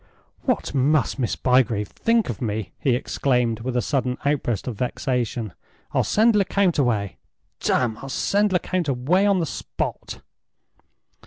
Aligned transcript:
"What 0.45 0.73
must 0.73 1.19
Miss 1.19 1.35
Bygrave 1.35 1.89
think 1.89 2.27
of 2.29 2.41
me!" 2.41 2.71
he 2.79 2.95
exclaimed, 2.95 3.59
with 3.59 3.77
a 3.77 3.83
sudden 3.83 4.17
outburst 4.25 4.67
of 4.67 4.75
vexation. 4.79 5.53
"I'll 5.91 6.03
send 6.03 6.35
Lecount 6.35 6.79
away. 6.79 7.17
Damme, 7.59 7.99
I'll 7.99 8.09
send 8.09 8.51
Lecount 8.51 8.87
away 8.87 9.27
on 9.27 9.37
the 9.39 9.45
spot!" 9.45 10.21